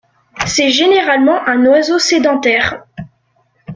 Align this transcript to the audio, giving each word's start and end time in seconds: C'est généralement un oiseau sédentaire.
C'est 0.47 0.71
généralement 0.71 1.47
un 1.47 1.63
oiseau 1.67 1.99
sédentaire. 1.99 2.85